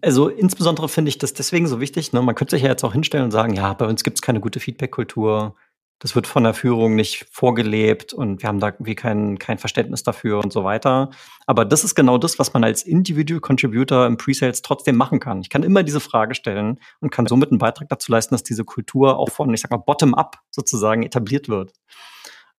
[0.00, 2.12] Also insbesondere finde ich das deswegen so wichtig.
[2.12, 2.22] Ne?
[2.22, 4.40] Man könnte sich ja jetzt auch hinstellen und sagen, ja, bei uns gibt es keine
[4.40, 5.54] gute Feedback-Kultur.
[6.02, 10.02] Das wird von der Führung nicht vorgelebt und wir haben da irgendwie kein, kein Verständnis
[10.02, 11.10] dafür und so weiter.
[11.46, 15.42] Aber das ist genau das, was man als Individual Contributor im Pre-Sales trotzdem machen kann.
[15.42, 18.64] Ich kann immer diese Frage stellen und kann somit einen Beitrag dazu leisten, dass diese
[18.64, 21.72] Kultur auch von, ich sag mal, bottom-up sozusagen etabliert wird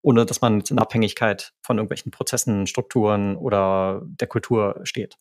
[0.05, 5.17] ohne dass man in Abhängigkeit von irgendwelchen Prozessen, Strukturen oder der Kultur steht.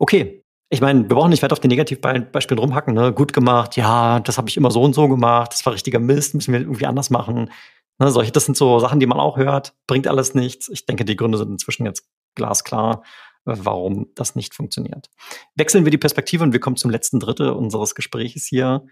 [0.00, 3.12] Okay, ich meine, wir brauchen nicht weiter auf den Negativbeispielen rumhacken, ne?
[3.12, 6.34] Gut gemacht, ja, das habe ich immer so und so gemacht, das war richtiger Mist,
[6.34, 7.50] müssen wir irgendwie anders machen.
[7.98, 10.68] Ne, solche, das sind so Sachen, die man auch hört, bringt alles nichts.
[10.68, 13.02] Ich denke, die Gründe sind inzwischen jetzt glasklar,
[13.44, 15.10] warum das nicht funktioniert.
[15.56, 18.86] Wechseln wir die Perspektive und wir kommen zum letzten Drittel unseres Gespräches hier.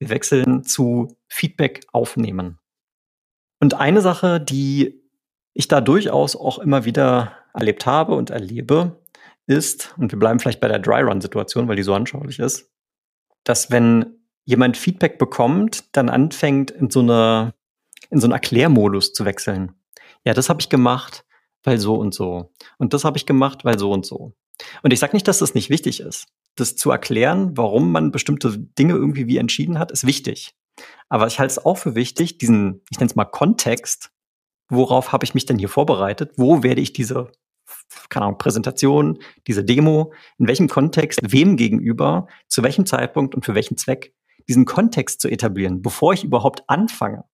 [0.00, 2.58] Wir wechseln zu Feedback aufnehmen.
[3.60, 5.02] Und eine Sache, die
[5.54, 9.00] ich da durchaus auch immer wieder erlebt habe und erlebe,
[9.50, 12.70] ist, und wir bleiben vielleicht bei der Dry-Run-Situation, weil die so anschaulich ist,
[13.44, 17.54] dass wenn jemand Feedback bekommt, dann anfängt, in so eine,
[18.10, 19.72] in so einen Erklärmodus zu wechseln.
[20.24, 21.24] Ja, das habe ich gemacht,
[21.64, 22.52] weil so und so.
[22.78, 24.34] Und das habe ich gemacht, weil so und so.
[24.82, 26.28] Und ich sage nicht, dass das nicht wichtig ist.
[26.56, 30.54] Das zu erklären, warum man bestimmte Dinge irgendwie wie entschieden hat, ist wichtig.
[31.08, 34.10] Aber ich halte es auch für wichtig, diesen, ich nenne es mal Kontext,
[34.68, 36.32] worauf habe ich mich denn hier vorbereitet?
[36.36, 37.32] Wo werde ich diese,
[38.08, 43.54] keine Ahnung, Präsentation, diese Demo, in welchem Kontext, wem gegenüber, zu welchem Zeitpunkt und für
[43.54, 44.14] welchen Zweck,
[44.48, 47.24] diesen Kontext zu etablieren, bevor ich überhaupt anfange,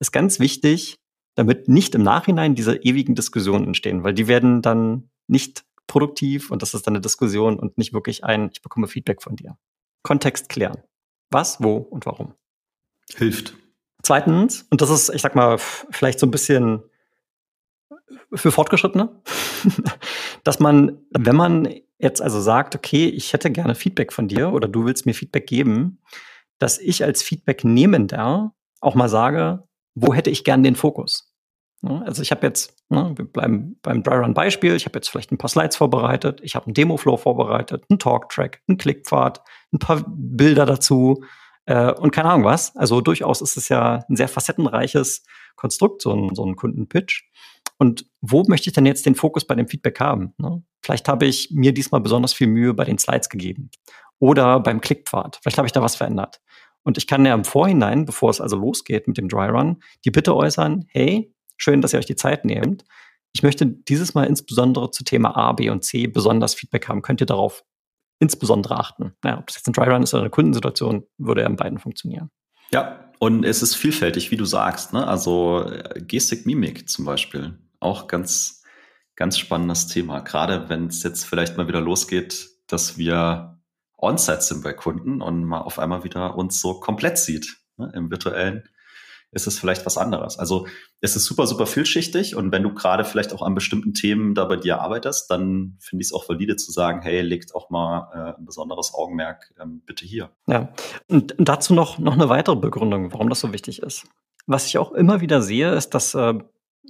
[0.00, 0.98] ist ganz wichtig,
[1.34, 6.62] damit nicht im Nachhinein diese ewigen Diskussionen entstehen, weil die werden dann nicht produktiv und
[6.62, 9.56] das ist dann eine Diskussion und nicht wirklich ein, ich bekomme Feedback von dir.
[10.02, 10.82] Kontext klären.
[11.30, 12.34] Was, wo und warum.
[13.14, 13.54] Hilft.
[14.02, 16.82] Zweitens, und das ist, ich sag mal, vielleicht so ein bisschen
[18.32, 19.20] für Fortgeschrittene,
[20.44, 21.68] dass man, wenn man
[21.98, 25.46] jetzt also sagt, okay, ich hätte gerne Feedback von dir oder du willst mir Feedback
[25.46, 26.00] geben,
[26.58, 31.34] dass ich als Feedback nehmender auch mal sage, wo hätte ich gern den Fokus?
[31.82, 35.48] Also ich habe jetzt, ne, wir bleiben beim Dry-Run-Beispiel, ich habe jetzt vielleicht ein paar
[35.48, 39.40] Slides vorbereitet, ich habe einen Demo-Flow vorbereitet, einen Talk-Track, einen Klickpfad,
[39.72, 41.22] ein paar Bilder dazu
[41.66, 42.74] äh, und keine Ahnung was.
[42.76, 45.22] Also durchaus ist es ja ein sehr facettenreiches
[45.54, 47.30] Konstrukt, so ein, so ein Kundenpitch.
[47.78, 50.34] Und wo möchte ich denn jetzt den Fokus bei dem Feedback haben?
[50.38, 50.62] Ne?
[50.82, 53.70] Vielleicht habe ich mir diesmal besonders viel Mühe bei den Slides gegeben
[54.18, 55.38] oder beim Klickpfad.
[55.42, 56.40] Vielleicht habe ich da was verändert.
[56.82, 60.10] Und ich kann ja im Vorhinein, bevor es also losgeht mit dem Dry Run, die
[60.10, 62.84] Bitte äußern, hey, schön, dass ihr euch die Zeit nehmt.
[63.32, 67.02] Ich möchte dieses Mal insbesondere zu Thema A, B und C besonders Feedback haben.
[67.02, 67.64] Könnt ihr darauf
[68.18, 69.12] insbesondere achten?
[69.22, 71.78] Naja, ob das jetzt ein Dry Run ist oder eine Kundensituation, würde ja in beiden
[71.78, 72.30] funktionieren.
[72.72, 74.92] Ja, und es ist vielfältig, wie du sagst.
[74.92, 75.06] Ne?
[75.06, 77.58] Also äh, Gestik, Mimik zum Beispiel.
[77.80, 78.62] Auch ganz,
[79.16, 80.20] ganz spannendes Thema.
[80.20, 83.58] Gerade wenn es jetzt vielleicht mal wieder losgeht, dass wir
[83.96, 87.90] on-site sind bei Kunden und man auf einmal wieder uns so komplett sieht ne?
[87.94, 88.68] im virtuellen
[89.30, 90.38] ist es vielleicht was anderes.
[90.38, 90.66] Also
[91.00, 94.44] es ist super, super vielschichtig und wenn du gerade vielleicht auch an bestimmten Themen da
[94.46, 98.08] bei dir arbeitest, dann finde ich es auch valide zu sagen, hey, legt auch mal
[98.14, 100.30] äh, ein besonderes Augenmerk ähm, bitte hier.
[100.46, 100.72] Ja,
[101.08, 104.04] und dazu noch, noch eine weitere Begründung, warum das so wichtig ist.
[104.46, 106.34] Was ich auch immer wieder sehe, ist, dass äh,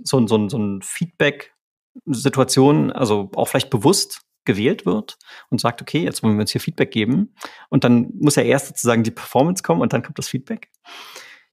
[0.05, 5.19] so, so, so ein Feedback-Situation, also auch vielleicht bewusst gewählt wird
[5.51, 7.35] und sagt, okay, jetzt wollen wir uns hier Feedback geben.
[7.69, 10.71] Und dann muss ja erst sozusagen die Performance kommen und dann kommt das Feedback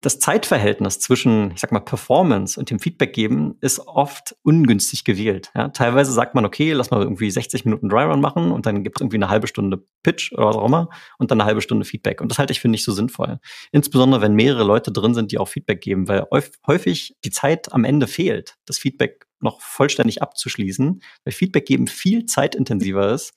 [0.05, 5.51] das Zeitverhältnis zwischen, ich sag mal, Performance und dem Feedback geben ist oft ungünstig gewählt.
[5.55, 8.97] Ja, teilweise sagt man, okay, lass mal irgendwie 60 Minuten Dry-Run machen und dann gibt
[8.97, 11.85] es irgendwie eine halbe Stunde Pitch oder was auch immer und dann eine halbe Stunde
[11.85, 12.21] Feedback.
[12.21, 13.39] Und das halte ich für nicht so sinnvoll.
[13.71, 16.27] Insbesondere, wenn mehrere Leute drin sind, die auch Feedback geben, weil
[16.67, 22.27] häufig die Zeit am Ende fehlt, das Feedback noch vollständig abzuschließen, weil Feedback geben viel
[22.27, 23.33] zeitintensiver ist,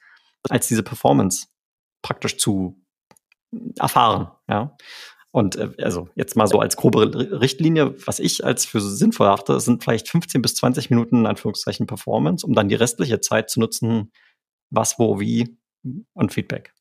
[0.51, 1.47] als diese Performance
[2.03, 2.79] praktisch zu
[3.79, 4.31] erfahren.
[4.51, 4.77] Ja.
[5.31, 9.61] Und äh, also jetzt mal so als grobe Richtlinie, was ich als für sinnvoll achte,
[9.61, 13.61] sind vielleicht 15 bis 20 Minuten in Anführungszeichen Performance, um dann die restliche Zeit zu
[13.61, 14.13] nutzen,
[14.71, 15.59] was, wo, wie
[16.15, 16.73] und Feedback.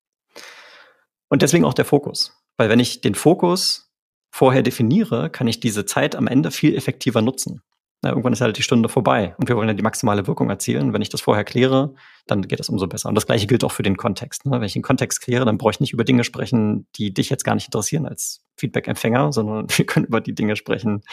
[1.29, 2.33] Und deswegen auch der Fokus.
[2.57, 3.91] Weil wenn ich den Fokus
[4.31, 7.62] vorher definiere, kann ich diese Zeit am Ende viel effektiver nutzen.
[8.08, 10.93] Na, irgendwann ist halt die Stunde vorbei und wir wollen ja die maximale Wirkung erzielen.
[10.93, 11.93] Wenn ich das vorher kläre,
[12.26, 13.10] dann geht das umso besser.
[13.10, 14.46] Und das gleiche gilt auch für den Kontext.
[14.46, 14.54] Ne?
[14.54, 17.43] Wenn ich den Kontext kläre, dann brauche ich nicht über Dinge sprechen, die dich jetzt
[17.43, 21.04] gar nicht interessieren als Feedback-Empfänger, sondern wir können über die Dinge sprechen,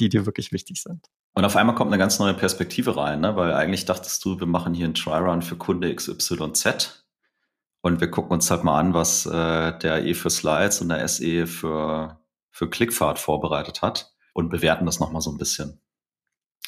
[0.00, 1.06] die dir wirklich wichtig sind.
[1.34, 3.36] Und auf einmal kommt eine ganz neue Perspektive rein, ne?
[3.36, 7.04] weil eigentlich dachtest du, wir machen hier einen Try-Run für Kunde XYZ
[7.80, 11.06] und wir gucken uns halt mal an, was äh, der E für Slides und der
[11.06, 12.18] SE für,
[12.50, 15.80] für Klickfahrt vorbereitet hat und bewerten das nochmal so ein bisschen.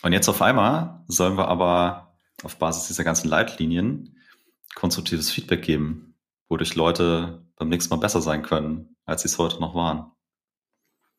[0.03, 4.19] Und jetzt auf einmal sollen wir aber auf Basis dieser ganzen Leitlinien
[4.75, 6.17] konstruktives Feedback geben,
[6.49, 10.11] wodurch Leute beim nächsten Mal besser sein können, als sie es heute noch waren.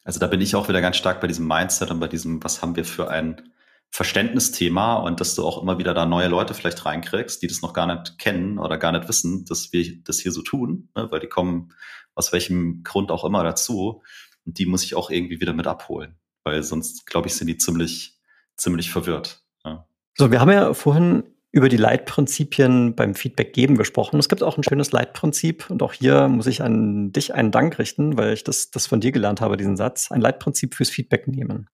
[0.04, 2.62] Also da bin ich auch wieder ganz stark bei diesem Mindset und bei diesem, was
[2.62, 3.54] haben wir für ein
[3.90, 7.74] Verständnisthema und dass du auch immer wieder da neue Leute vielleicht reinkriegst, die das noch
[7.74, 11.10] gar nicht kennen oder gar nicht wissen, dass wir das hier so tun, ne?
[11.12, 11.74] weil die kommen
[12.16, 14.02] aus welchem Grund auch immer dazu.
[14.46, 17.58] Und die muss ich auch irgendwie wieder mit abholen, weil sonst, glaube ich, sind die
[17.58, 18.13] ziemlich
[18.58, 19.44] ziemlich verwirrt.
[19.66, 19.88] Ja.
[20.16, 24.18] So, wir haben ja vorhin über die Leitprinzipien beim Feedback geben gesprochen.
[24.18, 27.78] Es gibt auch ein schönes Leitprinzip und auch hier muss ich an dich einen Dank
[27.78, 30.12] richten, weil ich das, das von dir gelernt habe, diesen Satz.
[30.12, 31.70] Ein Leitprinzip fürs Feedback nehmen.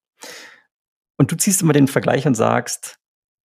[1.17, 2.99] Und du ziehst immer den Vergleich und sagst,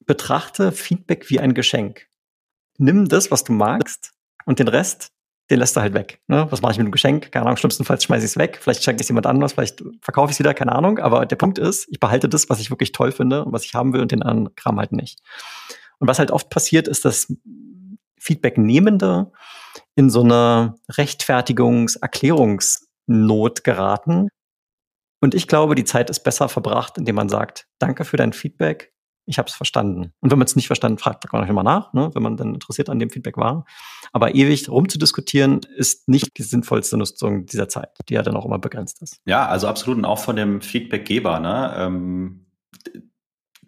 [0.06, 2.08] betrachte Feedback wie ein Geschenk.
[2.78, 4.12] Nimm das, was du magst
[4.44, 5.12] und den Rest,
[5.50, 6.20] den lässt er halt weg.
[6.26, 6.46] Ne?
[6.50, 7.30] Was mache ich mit dem Geschenk?
[7.30, 8.58] Keine Ahnung, schlimmstenfalls schmeiße ich es weg.
[8.60, 10.98] Vielleicht schenke ich es jemand anders, vielleicht verkaufe ich es wieder, keine Ahnung.
[10.98, 13.74] Aber der Punkt ist, ich behalte das, was ich wirklich toll finde und was ich
[13.74, 15.20] haben will und den anderen Kram halt nicht.
[15.98, 17.32] Und was halt oft passiert, ist, dass
[18.18, 19.32] Feedback-Nehmende
[19.94, 24.28] in so eine Rechtfertigungs-, Erklärungsnot geraten.
[25.20, 28.93] Und ich glaube, die Zeit ist besser verbracht, indem man sagt, danke für dein Feedback
[29.26, 30.12] ich habe es verstanden.
[30.20, 32.54] Und wenn man es nicht verstanden, fragt man auch immer nach, ne, wenn man dann
[32.54, 33.64] interessiert an dem Feedback war.
[34.12, 38.58] Aber ewig rumzudiskutieren ist nicht die sinnvollste Nutzung dieser Zeit, die ja dann auch immer
[38.58, 39.20] begrenzt ist.
[39.24, 41.40] Ja, also absolut und auch von dem Feedbackgeber.
[41.40, 41.74] Ne?
[41.76, 42.46] Ähm,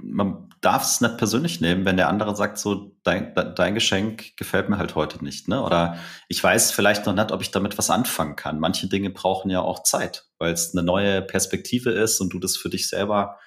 [0.02, 4.68] man darf es nicht persönlich nehmen, wenn der andere sagt, so dein, dein Geschenk gefällt
[4.68, 5.48] mir halt heute nicht.
[5.48, 5.62] Ne?
[5.62, 5.96] Oder
[6.28, 8.58] ich weiß vielleicht noch nicht, ob ich damit was anfangen kann.
[8.58, 12.56] Manche Dinge brauchen ja auch Zeit, weil es eine neue Perspektive ist und du das
[12.56, 13.38] für dich selber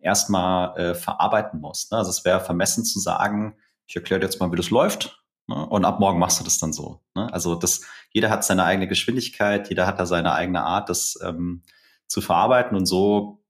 [0.00, 1.92] erstmal äh, verarbeiten musst.
[1.92, 1.98] Ne?
[1.98, 3.56] Also es wäre vermessen zu sagen,
[3.86, 5.22] ich erkläre dir jetzt mal, wie das läuft.
[5.46, 5.66] Ne?
[5.66, 7.00] Und ab morgen machst du das dann so.
[7.14, 7.32] Ne?
[7.32, 11.62] Also das, jeder hat seine eigene Geschwindigkeit, jeder hat da seine eigene Art, das ähm,
[12.06, 12.76] zu verarbeiten.
[12.76, 13.42] Und so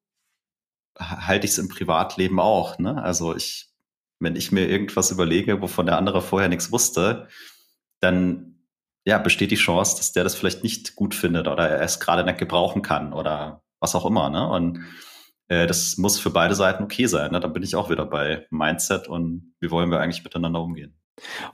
[0.98, 2.78] halte ich es im Privatleben auch.
[2.78, 3.02] Ne?
[3.02, 3.70] Also ich,
[4.18, 7.28] wenn ich mir irgendwas überlege, wovon der andere vorher nichts wusste,
[8.00, 8.58] dann
[9.04, 12.24] ja, besteht die Chance, dass der das vielleicht nicht gut findet oder er es gerade
[12.24, 14.28] nicht gebrauchen kann oder was auch immer.
[14.28, 14.48] Ne?
[14.48, 14.80] Und
[15.48, 17.32] äh, das muss für beide Seiten okay sein.
[17.32, 17.40] Ne?
[17.40, 20.98] Da bin ich auch wieder bei Mindset und wie wollen wir eigentlich miteinander umgehen.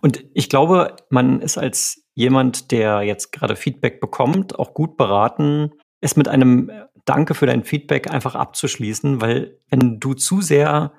[0.03, 5.73] Und ich glaube, man ist als jemand, der jetzt gerade Feedback bekommt, auch gut beraten,
[6.01, 6.71] es mit einem
[7.07, 10.93] Danke für dein Feedback einfach abzuschließen, weil wenn du zu sehr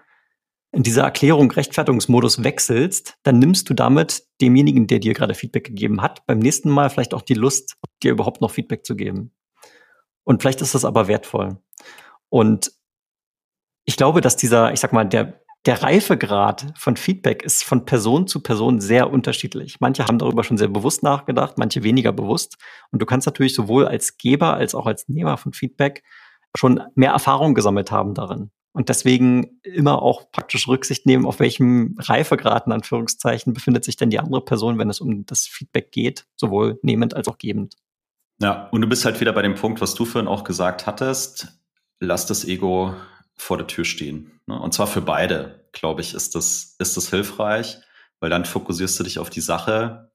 [0.71, 6.01] in dieser Erklärung Rechtfertigungsmodus wechselst, dann nimmst du damit demjenigen, der dir gerade Feedback gegeben
[6.01, 9.31] hat, beim nächsten Mal vielleicht auch die Lust, dir überhaupt noch Feedback zu geben.
[10.23, 11.57] Und vielleicht ist das aber wertvoll.
[12.29, 12.71] Und
[13.85, 18.27] ich glaube, dass dieser, ich sag mal, der, der Reifegrad von Feedback ist von Person
[18.27, 19.79] zu Person sehr unterschiedlich.
[19.79, 22.57] Manche haben darüber schon sehr bewusst nachgedacht, manche weniger bewusst.
[22.91, 26.03] Und du kannst natürlich sowohl als Geber als auch als Nehmer von Feedback
[26.55, 28.51] schon mehr Erfahrung gesammelt haben darin.
[28.73, 34.09] Und deswegen immer auch praktisch Rücksicht nehmen, auf welchem Reifegrad in Anführungszeichen befindet sich denn
[34.09, 37.75] die andere Person, wenn es um das Feedback geht, sowohl nehmend als auch gebend.
[38.41, 41.57] Ja, und du bist halt wieder bei dem Punkt, was du vorhin auch gesagt hattest.
[41.99, 42.93] Lass das Ego
[43.35, 44.39] vor der Tür stehen.
[44.47, 44.59] Ne?
[44.59, 47.77] Und zwar für beide, glaube ich, ist das, ist das hilfreich,
[48.19, 50.11] weil dann fokussierst du dich auf die Sache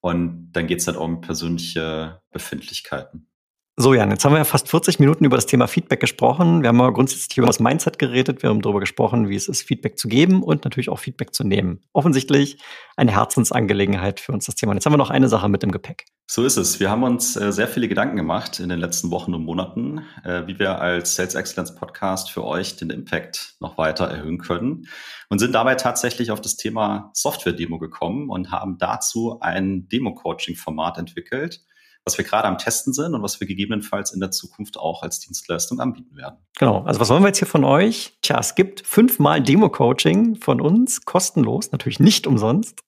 [0.00, 3.28] und dann geht es halt um persönliche Befindlichkeiten.
[3.78, 6.62] So, Jan, jetzt haben wir ja fast 40 Minuten über das Thema Feedback gesprochen.
[6.62, 8.42] Wir haben mal grundsätzlich über das Mindset geredet.
[8.42, 11.44] Wir haben darüber gesprochen, wie es ist, Feedback zu geben und natürlich auch Feedback zu
[11.44, 11.82] nehmen.
[11.92, 12.56] Offensichtlich
[12.96, 14.70] eine Herzensangelegenheit für uns das Thema.
[14.70, 16.06] Und jetzt haben wir noch eine Sache mit im Gepäck.
[16.26, 16.80] So ist es.
[16.80, 20.46] Wir haben uns äh, sehr viele Gedanken gemacht in den letzten Wochen und Monaten, äh,
[20.46, 24.88] wie wir als Sales Excellence Podcast für euch den Impact noch weiter erhöhen können
[25.28, 31.60] und sind dabei tatsächlich auf das Thema Software-Demo gekommen und haben dazu ein Demo-Coaching-Format entwickelt
[32.06, 35.18] was wir gerade am Testen sind und was wir gegebenenfalls in der Zukunft auch als
[35.18, 36.36] Dienstleistung anbieten werden.
[36.56, 36.82] Genau.
[36.84, 38.16] Also was wollen wir jetzt hier von euch?
[38.22, 42.80] Tja, es gibt fünfmal Demo-Coaching von uns, kostenlos, natürlich nicht umsonst.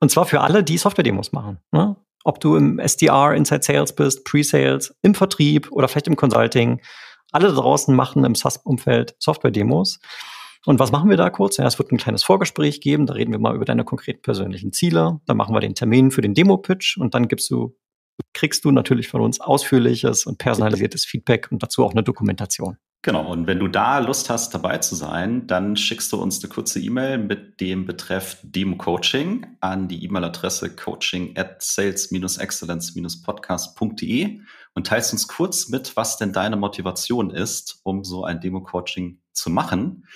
[0.00, 1.60] Und zwar für alle, die Software-Demos machen.
[1.72, 1.96] Ne?
[2.24, 6.82] Ob du im SDR, Inside Sales bist, Pre-Sales, im Vertrieb oder vielleicht im Consulting.
[7.32, 9.98] Alle draußen machen im SaaS-Umfeld Software-Demos.
[10.66, 11.56] Und was machen wir da kurz?
[11.56, 14.72] Ja, es wird ein kleines Vorgespräch geben, da reden wir mal über deine konkreten persönlichen
[14.72, 15.20] Ziele.
[15.26, 17.74] Dann machen wir den Termin für den Demo-Pitch und dann gibst du
[18.34, 22.76] kriegst du natürlich von uns ausführliches und personalisiertes Feedback und dazu auch eine Dokumentation.
[23.04, 26.52] Genau, und wenn du da Lust hast, dabei zu sein, dann schickst du uns eine
[26.52, 34.40] kurze E-Mail mit dem Betreff Demo Coaching an die E-Mail-Adresse coaching at sales-excellence-podcast.de
[34.74, 39.50] und teilst uns kurz mit, was denn deine Motivation ist, um so ein Demo-Coaching zu
[39.50, 40.06] machen.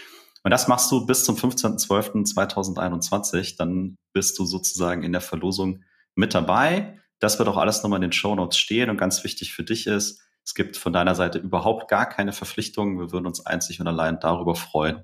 [0.45, 3.57] Und das machst du bis zum 15.12.2021.
[3.59, 5.83] Dann bist du sozusagen in der Verlosung
[6.15, 7.01] mit dabei.
[7.19, 9.87] Das wird auch alles nochmal in den Show Notes stehen und ganz wichtig für dich
[9.87, 13.01] ist, es gibt von deiner Seite überhaupt gar keine Verpflichtungen.
[13.01, 15.03] Wir würden uns einzig und allein darüber freuen,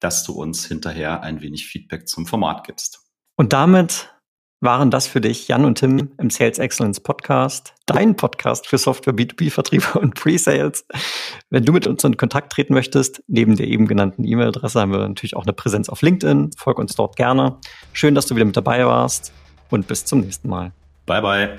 [0.00, 3.02] dass du uns hinterher ein wenig Feedback zum Format gibst.
[3.36, 4.10] Und damit
[4.60, 9.14] waren das für dich Jan und Tim im Sales Excellence Podcast, dein Podcast für Software
[9.14, 10.86] B2B-Vertriebe und Pre-Sales.
[11.50, 15.06] Wenn du mit uns in Kontakt treten möchtest, neben der eben genannten E-Mail-Adresse haben wir
[15.06, 16.52] natürlich auch eine Präsenz auf LinkedIn.
[16.56, 17.58] Folg uns dort gerne.
[17.92, 19.32] Schön, dass du wieder mit dabei warst
[19.68, 20.72] und bis zum nächsten Mal.
[21.10, 21.58] Bye, bye.